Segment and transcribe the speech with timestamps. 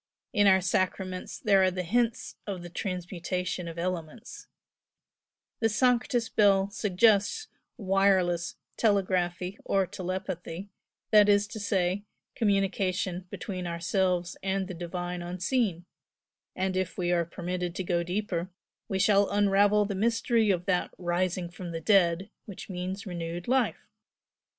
[0.33, 4.47] In our sacraments there are the hints of the transmutation of elements,
[5.59, 10.69] the 'Sanctus' bell suggests wireless telegraphy or telepathy,
[11.11, 12.03] that is to say,
[12.33, 15.85] communication between ourselves and the divine Unseen,
[16.55, 18.49] and if we are permitted to go deeper,
[18.87, 23.85] we shall unravel the mystery of that 'rising from the dead' which means renewed life.